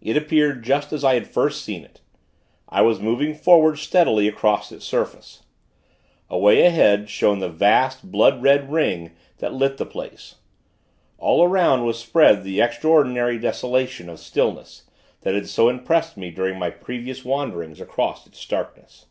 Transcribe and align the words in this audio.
It 0.00 0.16
appeared 0.16 0.62
just 0.62 0.92
as 0.92 1.02
I 1.02 1.14
had 1.14 1.26
first 1.26 1.64
seen 1.64 1.82
it. 1.82 2.00
I 2.68 2.80
was 2.82 3.00
moving 3.00 3.34
forward, 3.34 3.76
steadily, 3.80 4.28
across 4.28 4.70
its 4.70 4.84
surface. 4.84 5.42
Away 6.30 6.62
ahead, 6.64 7.10
shone 7.10 7.40
the 7.40 7.48
vast, 7.48 8.12
blood 8.12 8.40
red 8.40 8.70
ring 8.70 9.10
that 9.38 9.52
lit 9.52 9.78
the 9.78 9.84
place. 9.84 10.36
All 11.18 11.42
around, 11.42 11.84
was 11.84 11.98
spread 11.98 12.44
the 12.44 12.60
extraordinary 12.62 13.36
desolation 13.36 14.08
of 14.08 14.20
stillness, 14.20 14.84
that 15.22 15.34
had 15.34 15.48
so 15.48 15.68
impressed 15.68 16.16
me 16.16 16.30
during 16.30 16.56
my 16.56 16.70
previous 16.70 17.24
wanderings 17.24 17.80
across 17.80 18.28
its 18.28 18.38
starkness. 18.38 19.06